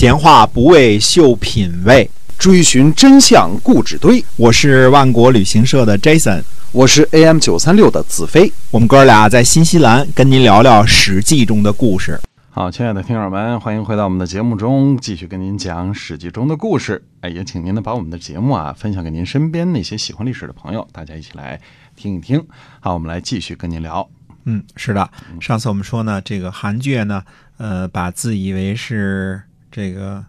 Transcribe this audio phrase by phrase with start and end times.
[0.00, 4.24] 闲话不为秀品味，追寻真相故纸堆。
[4.38, 6.42] 我是万国旅行社的 Jason，
[6.72, 8.50] 我是 AM 九三六的子飞。
[8.70, 12.18] 我们哥俩在新西兰跟您聊聊《史记》中的故事。
[12.48, 17.04] 好，亲爱的听友们，欢迎回到我们的节目中，继续跟您讲《史记》中的故事。
[17.20, 21.60] 哎，也请您呢把我们的节目啊分享给您身边那些喜欢历史的朋友，大家一起来
[21.94, 22.42] 听一听。
[22.80, 24.08] 好，我们来继续跟您聊。
[24.46, 25.10] 嗯，是的，
[25.42, 27.22] 上次我们说呢，这个韩厥呢，
[27.58, 30.24] 呃，把自以为是这个，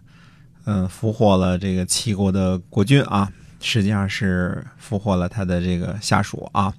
[0.64, 3.30] 嗯，俘获了这个齐国的国君啊，
[3.60, 6.72] 实际上是俘获了他的这个下属啊。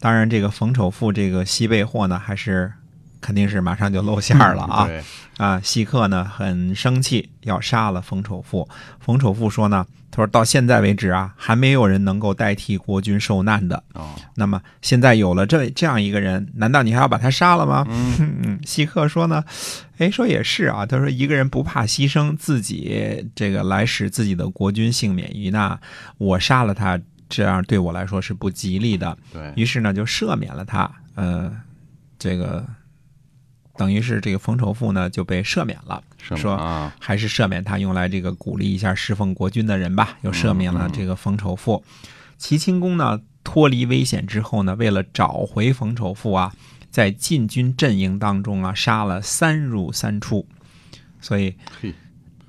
[0.00, 2.72] 当然，这个冯丑富这个西贝货呢，还是。
[3.20, 4.88] 肯定是马上就露馅了啊！
[5.36, 8.68] 啊，西克呢很生气，要杀了冯丑富。
[9.00, 13.82] 冯丑富说呢，他说到现在为止啊，还没有人能够代替国君受难的。
[13.94, 17.86] 哦，那么现在有了这这样一个人，难道你还要把他杀了吗？
[17.88, 19.44] 嗯，西克说呢，
[19.98, 20.86] 哎，说也是啊。
[20.86, 25.78] 他说一个人不怕牺牲自己这个来使自己的国君幸免于难，
[26.16, 29.16] 我杀了他，这样对我来说是不吉利的。
[29.32, 30.90] 对于是呢，就赦免了他。
[31.14, 31.52] 呃，
[32.18, 32.64] 这个。
[33.76, 36.56] 等于是这个冯仇富呢就被赦免了，说
[36.98, 41.84] 还是赦免他用来这个鼓励一下侍奉国君的人吧，又赦免了这个冯仇富。
[42.38, 46.52] 齐清公呢脱离危险之后呢，为了找回冯仇富啊，
[46.90, 50.46] 在禁军阵营当中啊杀了三入三出，
[51.20, 51.54] 所以。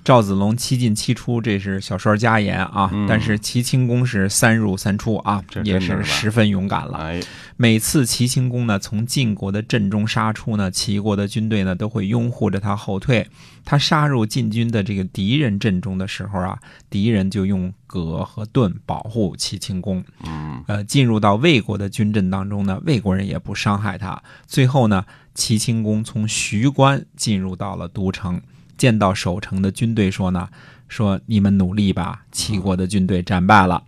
[0.08, 2.90] 赵子龙七进七出，这是小说家言啊。
[3.10, 7.12] 但是齐清公是三入三出啊，也是十分勇敢了。
[7.58, 13.28] 每次齐清公呢从晋国的阵中杀出呢，齐国的军队呢都会拥护着他后退。
[13.66, 16.58] 他杀入晋军的这个敌人阵中的时候啊，
[16.90, 20.02] 敌人就用戈和盾保护齐清公。
[20.26, 24.24] 嗯，呃，进入到魏国的军阵当中呢，魏国人也不伤害他。
[24.46, 25.04] 最后呢，
[25.36, 28.42] 齐清公从徐关进入到了都城。
[28.78, 30.50] 见到守城的军队，说呢，
[30.88, 33.84] 说你们努力吧，齐国的军队战败了。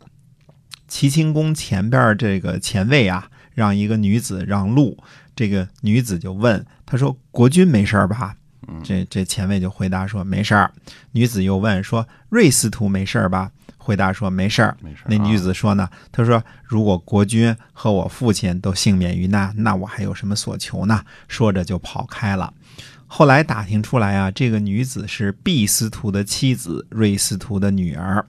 [0.88, 4.98] 齐清公前边这个前卫啊，让一个女子让路，
[5.36, 8.36] 这个女子就问他说：“国君没事吧？”
[8.84, 10.72] 这这前卫就回答说：“没事儿。”
[11.14, 14.78] 女子又问说：“瑞司徒没事吧？”回答说：“没事儿。”
[15.08, 22.54] 那女子说呢：“她说如果国君和我父亲都幸免于难，那我还有什么所求呢？”说着就跑开了。
[23.12, 28.28] 后来打听出来啊，这个女子是毕司徒的妻子，瑞司徒的女儿。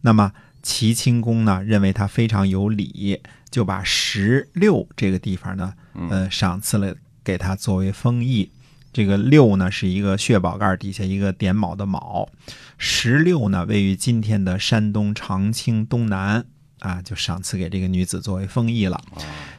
[0.00, 0.32] 那么
[0.62, 3.20] 齐清公呢，认为她非常有礼，
[3.50, 5.74] 就把十六这个地方呢，
[6.08, 8.50] 呃，赏赐了给她作为封邑。
[8.90, 12.30] 这个六呢，是一个血宝盖底下一个点卯的卯。
[12.78, 16.46] 十六呢，位于今天的山东长清东南
[16.78, 18.98] 啊，就赏赐给这个女子作为封邑了。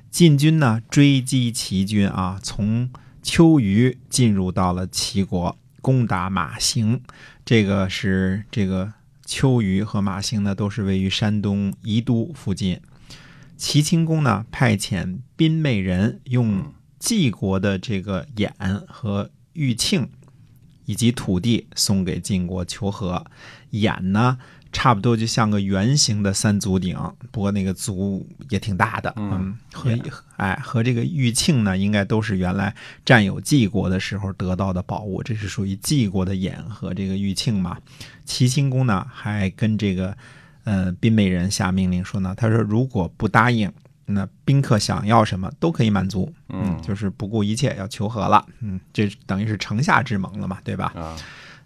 [0.10, 2.90] 晋军呢，追击齐军啊，从。
[3.24, 7.02] 秋余进入到了齐国，攻打马行。
[7.46, 8.94] 这个是这个
[9.26, 12.80] 秋余和马行呢，都是位于山东宜都附近。
[13.58, 18.52] 齐清公呢，派遣宾媚人用晋国的这个偃
[18.88, 20.08] 和玉磬
[20.86, 23.26] 以及土地送给晋国求和。
[23.72, 24.38] 偃呢？
[24.74, 26.98] 差不多就像个圆形的三足鼎，
[27.32, 29.14] 不过那个足也挺大的。
[29.16, 29.98] 嗯，和
[30.36, 32.76] 哎和这个玉磬呢，应该都是原来
[33.06, 37.78] 占有晋国的时候得到的宝物，这是属于晋国的眼和这个玉磬嘛。
[38.26, 40.18] 齐清公呢，还跟这个
[40.64, 43.72] 呃宾美人下命令说呢，他说如果不答应，
[44.06, 46.34] 那宾客想要什么都可以满足。
[46.50, 48.46] 嗯，就是不顾一切要求和了。
[48.60, 50.92] 嗯，这等于是城下之盟了嘛，对吧？
[50.96, 51.16] 啊。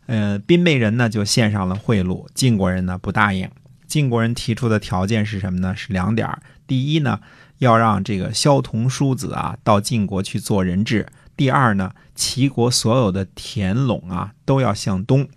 [0.07, 3.49] 呃，宾美人呢就献上了贿赂，晋国人呢不答应。
[3.85, 5.75] 晋国人提出的条件是什么呢？
[5.75, 6.27] 是两点
[6.65, 7.19] 第一呢，
[7.59, 11.05] 要让这个萧同叔子啊到晋国去做人质；
[11.37, 15.27] 第二呢，齐国所有的田垄啊都要向东。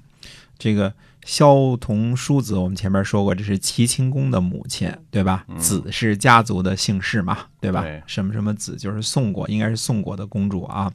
[0.58, 0.94] 这个。
[1.30, 5.46] 萧同叔子，我们前面说过，这是齐清公的母亲，对吧？
[5.56, 7.84] 子是家族的姓氏嘛，对吧？
[8.04, 10.92] 什么什么子就是宋国，应该是宋国的公主啊。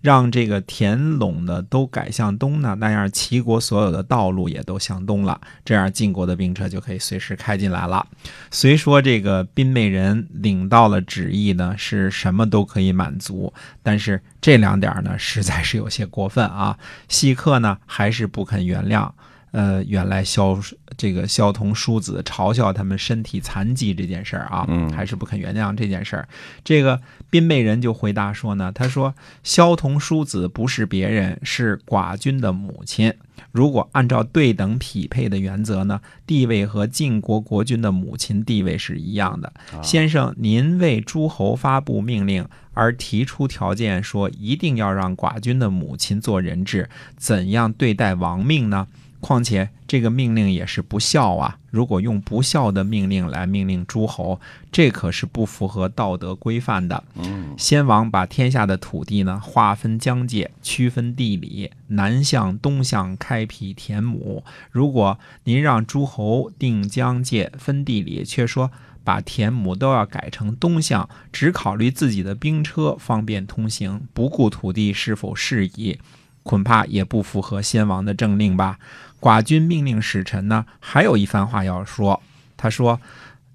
[0.00, 8.06] 让这个田陇呢都改向东呢，那样齐国所有的道路也都向东了，这样晋国的兵车就可以随时开进来了。
[8.50, 13.52] 虽说这个宾美人领到了旨意呢，是什么都可以满足，
[13.82, 16.78] 但是这两点呢，实在是有些过分啊。
[17.10, 19.10] 西客呢，还是不肯原谅。
[19.56, 20.60] 呃，原来萧
[20.98, 26.28] 这个萧同叔子嘲笑他们身体残疾这件事儿啊，还是不肯原谅这件事儿。
[26.62, 27.00] 这个
[27.30, 33.14] 宾美人就回答说呢，他说萧同叔子不是别人，是寡君的母亲。
[33.50, 39.50] 如果按照对等匹配的原则呢，地位和晋国国君的母亲地位是一样的。
[39.82, 48.86] 先生，您为诸侯发布命令而提出条件，说一定要让寡君的母亲做人质，怎样对待亡命呢？
[49.20, 51.58] 况且这个命令也是不孝啊！
[51.70, 54.40] 如果用不孝的命令来命令诸侯，
[54.70, 57.02] 这可是不符合道德规范的。
[57.16, 64.44] 嗯先王把天下的土地呢划分疆界，区分地理，南向东向开辟田亩。
[64.70, 68.70] 如果您让诸侯定疆界、分地理，却说
[69.02, 75.98] 把田亩都要改成东向，只考虑自己的兵车方便通行，不顾土地是否适宜，
[76.46, 78.78] 恐怕也不符合先王的政令吧。
[79.20, 82.22] 寡君命令使臣呢，还有一番话要说。
[82.56, 83.00] 他说：“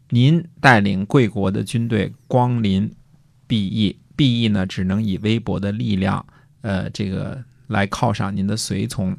[0.10, 2.92] 您带领贵国的军队光临
[3.48, 6.26] 敝邑，敝邑呢只能以微薄的力量，
[6.62, 9.16] 呃，这个来犒赏您的随从。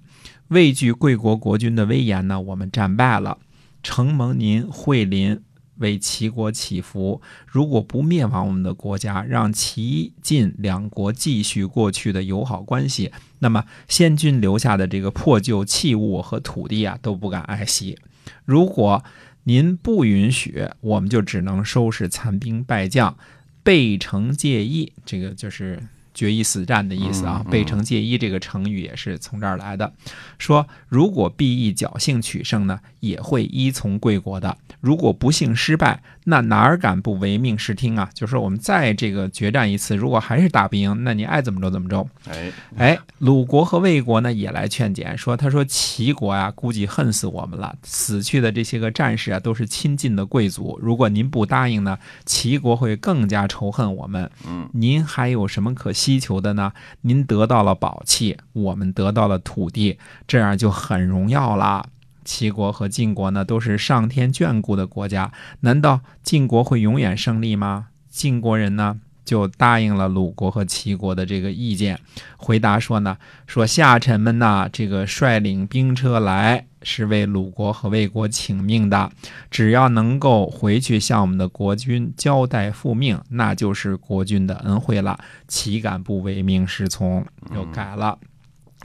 [0.49, 3.39] 畏惧贵国国君的威严呢，我们战败了。
[3.83, 5.41] 承蒙您惠临，
[5.83, 7.21] 为齐国祈福。
[7.47, 17.99] 如果不灭亡我们的国家，让齐晋两国继续过去的友好关系，那么先君留下的这个破旧器物和土地啊，都不敢爱惜。
[18.47, 19.05] 如果
[19.45, 23.19] 您不允许，我们就只能收拾残兵败将，
[23.63, 24.93] 背城借义。
[25.05, 25.83] 这个就是
[26.15, 29.93] 决一死战的意思啊背城借衣这个成语也是从这儿来的。
[30.39, 38.09] 说如果必义侥幸取胜呢，也会依从贵国的；如果不幸失败，那哪儿敢不唯命是听啊？
[38.15, 42.07] 就说我们再这个决战一次，如果还是打不赢，那你爱怎么着怎么着。
[42.29, 54.31] 哎，哎，鲁国和魏国呢也来劝谏，说他说齐国呀、估计恨死我们了，死去的这些个战士啊都是亲近的贵族，如果您不答应呢，齐国会更加仇恨我们。
[54.47, 56.73] 嗯，您还有什么可希求的呢？
[57.03, 61.87] 您得到了宝器，我们得到了土地，这样就很荣耀啦。
[62.25, 67.87] 齐国和晋国呢，都是上天眷顾的国家，难道晋国会永远胜利吗？
[68.11, 72.01] 晋国人呢，就答应了鲁国和齐国的这个意见，
[72.37, 79.11] 回答说呢，说下臣们呐，这个率领兵车来是为鲁国和魏国请命的，
[79.51, 85.19] 只要能够回去向我们的国君交代复命，那就是国君的恩惠了，
[85.49, 87.25] 岂敢不唯命是从？
[87.55, 88.19] 又改了。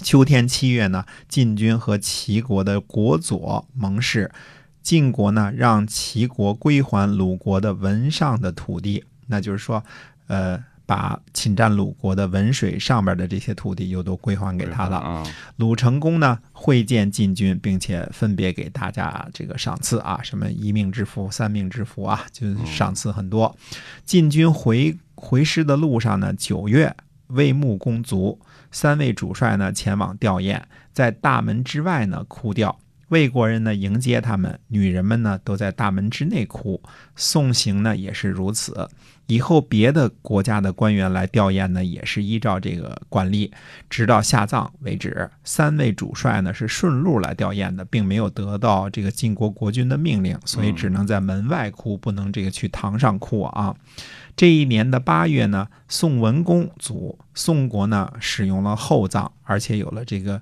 [0.04, 4.30] 秋天七月呢，晋军和齐国的国佐盟誓，
[4.84, 9.84] 晋国呢让齐国归还鲁国的文上的土地，那就是说，
[10.28, 14.98] 呃，把侵占鲁国的文水上边的这些土地又都归还给他了。
[14.98, 15.24] 啊，
[15.58, 23.56] 鲁成公呢会见晋军，并且分别给大家这个赏赐啊，什么一命之福、三命之福啊，就是赏赐很多。
[24.06, 26.96] 晋军回回师的路上呢，九月
[27.28, 28.40] 魏穆公卒，
[28.72, 30.62] 三位主帅呢前往吊唁，
[30.94, 32.80] 在大门之外呢哭吊。
[33.10, 36.82] 魏国人呢迎接他们，女人们呢都在大门之内哭。
[37.16, 38.90] 送行呢也是如此。
[39.28, 43.52] 以后别的国家的官员来吊唁呢，也是依照这个惯例，
[43.90, 45.30] 直到下葬为止。
[45.44, 53.76] 三位主帅呢是顺路来吊唁的，并没有得到这个晋国国君的命令，所以只能在门外哭，不能这个去堂上哭啊。
[54.38, 60.42] 这一年的八月呢，宋文公卒，宋国呢使用了厚葬，而且有了这个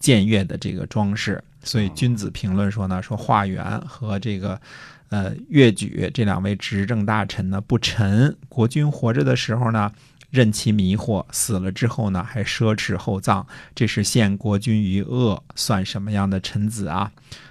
[0.00, 4.60] 僭越的这个装饰，所以君子评论说呢，说华元和这个
[5.08, 9.92] 呃乐举这两位执政大臣呢不臣，国君活着的时候呢。
[10.30, 17.10] 任其迷惑，死了之后呢，还奢侈厚葬，这是陷国君于恶，算什么样的臣子啊？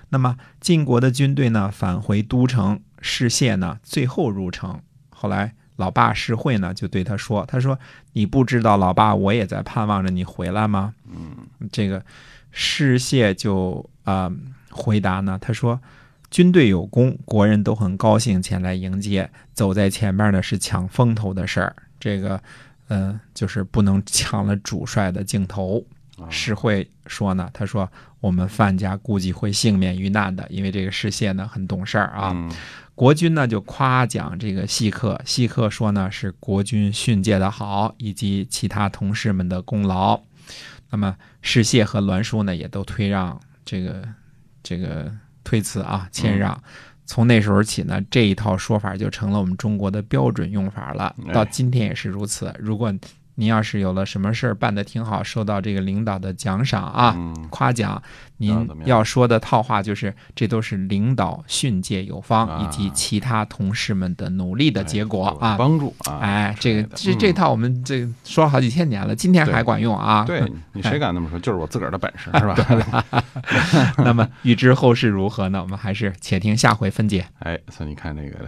[0.10, 4.80] 那么晋国的军队呢，返回都城，士燮呢，最后入城。
[5.10, 7.80] 后来老爸士会呢，就对他说：“他说
[8.14, 12.06] 你不知道，老爸我也在盼望着你回来吗？”嗯，这个
[12.58, 14.34] 士燮就啊、呃
[14.72, 15.80] 回答呢，他说。
[16.30, 19.30] 军队有功，国人都很高兴前来迎接。
[19.54, 22.38] 走在前面的是抢风头的事儿，这个，
[22.90, 25.82] 呃，就是不能抢了主帅的镜头。
[26.30, 32.34] 士会说呢，他说我们范家估计会幸免于难的，因为这个士燮呢很懂事儿啊。
[32.36, 32.52] 嗯
[32.94, 40.20] 国君呢就夸奖这个细客，细客说呢是国君训诫的好，以及其他同事们的功劳。
[40.90, 44.08] 那么世燮和栾书呢也都推让这个
[44.64, 45.12] 这个
[45.44, 46.62] 推辞啊谦让。
[47.06, 52.54] 从那时候起呢，这一套说法就成了我们中国的标准用法了，哎到今天也是如此。
[52.60, 52.94] 如果
[53.40, 58.02] 您要是有了什么事儿办得挺好，受到这个领导的奖赏啊、嗯夸奖，
[58.38, 65.56] 您要说的套话就是，这都是领导训诫有方，啊以及其他同事们的努力的结果啊。
[65.56, 70.26] 帮助啊，哎，这个这这套我们这说了好几千年了，今天还管用啊。
[70.26, 71.38] 对你谁敢那么说？
[71.40, 73.06] 就是我自个儿的本事， 是吧？
[74.04, 75.62] 那么预知后事如何呢？
[75.62, 77.28] 我们还是且听下回分解。
[77.40, 78.48] 哎，所以你看这个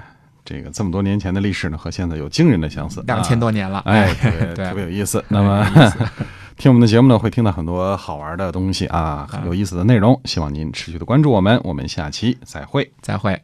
[0.49, 4.11] 这个这么多年前的历史呢，和现在有惊人的相似，两千多年了，啊，哎，
[4.55, 5.23] 对特别有意思。
[5.27, 5.63] 那么
[6.57, 10.19] 听我们的节目呢，会听到很多好玩的东西啊，很有意思的内容。
[10.25, 12.91] 希望您持续的关注我们，我们下期再会。
[12.99, 13.39] 再会。